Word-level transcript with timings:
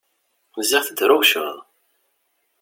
Ziɣ 0.67 0.83
tedrewceḍ! 0.85 1.55